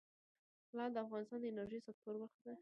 [0.75, 2.53] لعل د افغانستان د انرژۍ سکتور برخه ده.